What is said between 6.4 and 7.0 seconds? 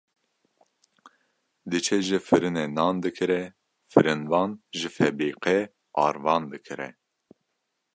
dikire.